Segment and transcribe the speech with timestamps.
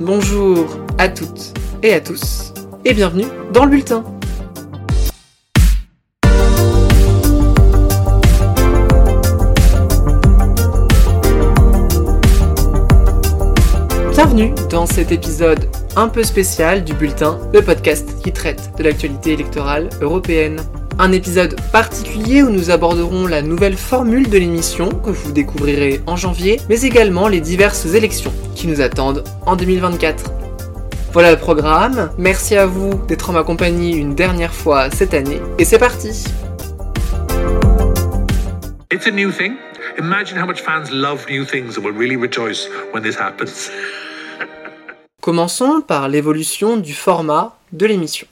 [0.00, 2.52] Bonjour à toutes et à tous,
[2.84, 4.02] et bienvenue dans le bulletin.
[14.10, 19.34] Bienvenue dans cet épisode un peu spécial du bulletin, le podcast qui traite de l'actualité
[19.34, 20.60] électorale européenne.
[20.96, 26.14] Un épisode particulier où nous aborderons la nouvelle formule de l'émission que vous découvrirez en
[26.14, 30.30] janvier, mais également les diverses élections qui nous attendent en 2024.
[31.12, 35.40] Voilà le programme, merci à vous d'être en ma compagnie une dernière fois cette année,
[35.58, 36.24] et c'est parti
[38.92, 39.54] It's a new thing.
[39.98, 43.68] Imagine how much fans love new things and will really rejoice when this happens.
[45.20, 48.28] Commençons par l'évolution du format de l'émission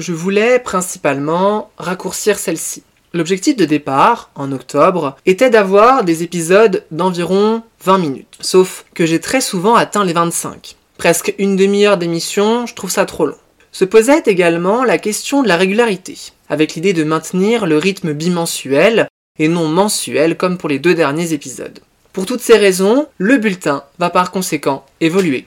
[0.00, 2.82] je voulais principalement raccourcir celle-ci.
[3.12, 8.38] L'objectif de départ, en octobre, était d'avoir des épisodes d'environ 20 minutes.
[8.40, 10.76] Sauf que j'ai très souvent atteint les 25.
[10.96, 13.36] Presque une demi-heure d'émission, je trouve ça trop long.
[13.72, 16.16] Se posait également la question de la régularité,
[16.48, 21.32] avec l'idée de maintenir le rythme bimensuel et non mensuel comme pour les deux derniers
[21.32, 21.80] épisodes.
[22.12, 25.46] Pour toutes ces raisons, le bulletin va par conséquent évoluer.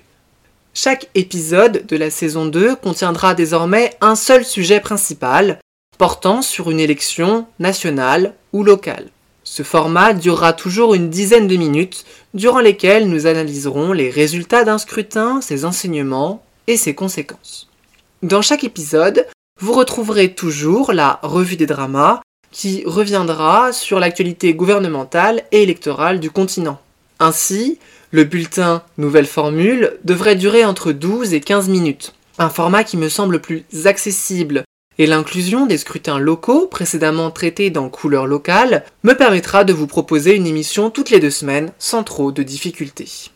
[0.76, 5.60] Chaque épisode de la saison 2 contiendra désormais un seul sujet principal,
[6.00, 9.10] portant sur une élection nationale ou locale.
[9.44, 14.80] Ce format durera toujours une dizaine de minutes, durant lesquelles nous analyserons les résultats d'un
[14.80, 17.70] scrutin, ses enseignements et ses conséquences.
[18.24, 19.28] Dans chaque épisode,
[19.60, 26.32] vous retrouverez toujours la revue des dramas, qui reviendra sur l'actualité gouvernementale et électorale du
[26.32, 26.80] continent.
[27.24, 27.80] Ainsi,
[28.12, 33.08] le bulletin Nouvelle Formule devrait durer entre 12 et 15 minutes, un format qui me
[33.08, 34.66] semble plus accessible
[34.98, 40.36] et l'inclusion des scrutins locaux précédemment traités dans couleur locale me permettra de vous proposer
[40.36, 43.32] une émission toutes les deux semaines sans trop de difficultés.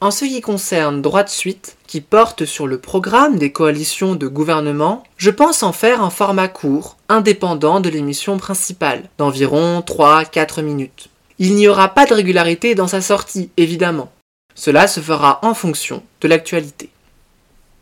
[0.00, 4.28] En ce qui concerne Droit de suite, qui porte sur le programme des coalitions de
[4.28, 11.10] gouvernement, je pense en faire un format court, indépendant de l'émission principale, d'environ 3-4 minutes.
[11.38, 14.10] Il n'y aura pas de régularité dans sa sortie, évidemment.
[14.54, 16.90] Cela se fera en fonction de l'actualité.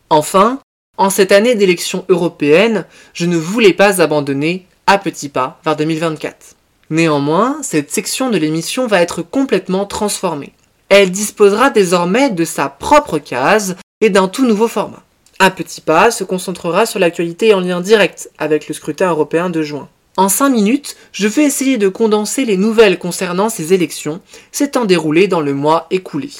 [0.09, 0.59] Enfin,
[0.97, 6.55] en cette année d'élection européenne, je ne voulais pas abandonner à petits pas vers 2024.
[6.89, 10.53] Néanmoins, cette section de l'émission va être complètement transformée.
[10.89, 15.03] Elle disposera désormais de sa propre case et d'un tout nouveau format.
[15.39, 19.61] À petits pas se concentrera sur l'actualité en lien direct avec le scrutin européen de
[19.61, 19.89] juin.
[20.19, 24.19] En 5 minutes, je vais essayer de condenser les nouvelles concernant ces élections
[24.51, 26.31] s'étant déroulées dans le mois écoulé.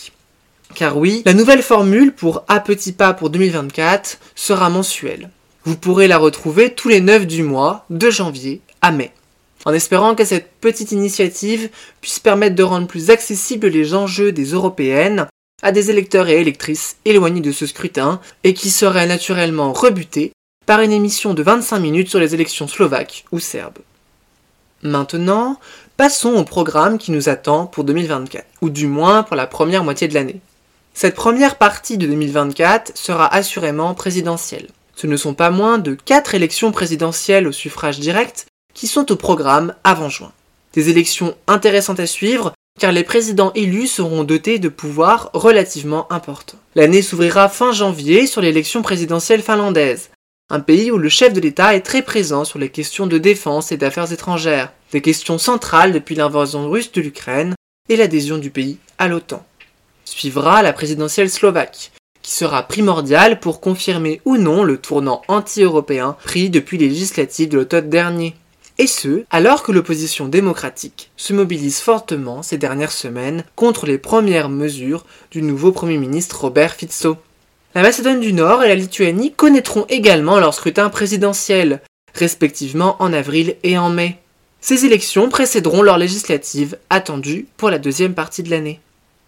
[0.74, 5.30] Car oui, la nouvelle formule pour A petit pas pour 2024 sera mensuelle.
[5.64, 9.12] Vous pourrez la retrouver tous les 9 du mois, de janvier à mai.
[9.66, 11.70] En espérant que cette petite initiative
[12.02, 15.28] puisse permettre de rendre plus accessibles les enjeux des européennes
[15.62, 20.32] à des électeurs et électrices éloignés de ce scrutin et qui seraient naturellement rebutés
[20.68, 23.80] par une émission de 25 minutes sur les élections slovaques ou serbes.
[24.84, 25.60] Maintenant,
[25.96, 30.10] passons au programme qui nous attend pour 2024, ou du moins pour la première moitié
[30.10, 30.42] de l'année.
[30.94, 34.68] Cette première partie de 2024 sera assurément présidentielle.
[34.98, 39.16] Ce ne sont pas moins de 4 élections présidentielles au suffrage direct qui sont au
[39.16, 40.34] programme avant juin.
[40.74, 46.60] Des élections intéressantes à suivre car les présidents élus seront dotés de pouvoirs relativement importants.
[46.76, 50.10] L'année s'ouvrira fin janvier sur l'élection présidentielle finlandaise,
[50.50, 53.72] un pays où le chef de l'État est très présent sur les questions de défense
[53.72, 57.54] et d'affaires étrangères, des questions centrales depuis l'invasion russe de l'Ukraine
[57.90, 59.46] et l'adhésion du pays à l'OTAN.
[60.06, 61.92] Suivra la présidentielle slovaque,
[62.22, 67.58] qui sera primordiale pour confirmer ou non le tournant anti-européen pris depuis les législatives de
[67.58, 68.34] l'automne dernier.
[68.78, 74.50] Et ce, alors que l'opposition démocratique se mobilise fortement ces dernières semaines contre les premières
[74.50, 77.18] mesures du nouveau Premier ministre Robert Fico.
[77.76, 81.82] La Macédoine du Nord et la Lituanie connaîtront également leur scrutin présidentiel,
[82.16, 84.18] respectivement en avril et en mai.
[84.62, 88.80] Ces élections précéderont leurs législatives attendues pour la deuxième partie de l'année.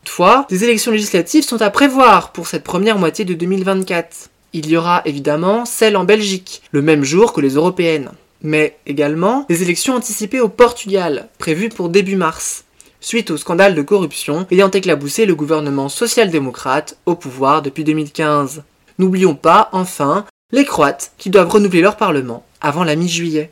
[0.04, 4.30] Toutefois, des élections législatives sont à prévoir pour cette première moitié de 2024.
[4.54, 8.10] Il y aura évidemment celle en Belgique, le même jour que les européennes.
[8.42, 12.64] Mais également des élections anticipées au Portugal, prévues pour début mars
[13.02, 18.64] suite au scandale de corruption ayant éclaboussé le gouvernement social-démocrate au pouvoir depuis 2015.
[18.98, 23.52] N'oublions pas, enfin, les Croates qui doivent renouveler leur parlement avant la mi-juillet.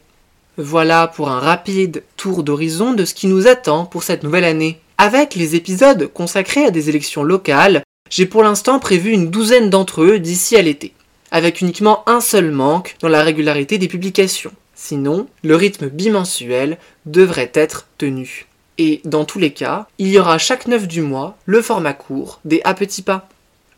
[0.58, 4.80] Voilà pour un rapide tour d'horizon de ce qui nous attend pour cette nouvelle année.
[4.98, 10.02] Avec les épisodes consacrés à des élections locales, j'ai pour l'instant prévu une douzaine d'entre
[10.02, 10.94] eux d'ici à l'été,
[11.30, 14.52] avec uniquement un seul manque dans la régularité des publications.
[14.74, 18.47] Sinon, le rythme bimensuel devrait être tenu.
[18.78, 22.40] Et dans tous les cas, il y aura chaque 9 du mois le format court
[22.46, 23.28] des A petits pas.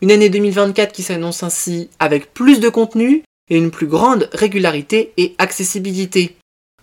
[0.02, 5.12] Une année 2024 qui s'annonce ainsi avec plus de contenu et une plus grande régularité
[5.18, 6.38] et accessibilité,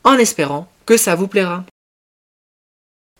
[0.05, 1.65] en espérant que ça vous plaira.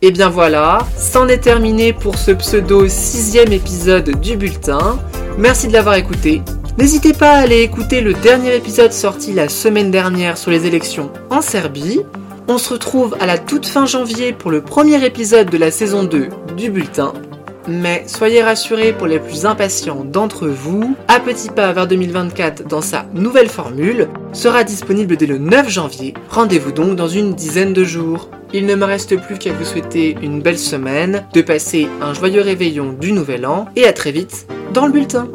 [0.01, 4.99] Et bien voilà, c'en est terminé pour ce pseudo sixième épisode du bulletin.
[5.39, 6.41] Merci de l'avoir écouté.
[6.77, 11.11] N'hésitez pas à aller écouter le dernier épisode sorti la semaine dernière sur les élections
[11.31, 12.01] en Serbie.
[12.49, 16.05] On se retrouve à la toute fin janvier pour le premier épisode de la saison
[16.05, 17.11] 2 du bulletin.
[17.67, 22.79] Mais soyez rassurés pour les plus impatients d'entre vous, À Petit Pas vers 2024 dans
[22.79, 26.13] sa nouvelle formule sera disponible dès le 9 janvier.
[26.29, 28.29] Rendez-vous donc dans une dizaine de jours.
[28.53, 32.41] Il ne me reste plus qu'à vous souhaiter une belle semaine, de passer un joyeux
[32.41, 35.27] réveillon du nouvel an et à très vite dans le bulletin.